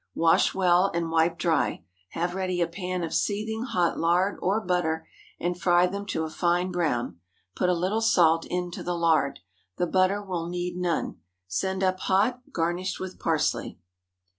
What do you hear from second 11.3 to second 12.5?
Send up hot,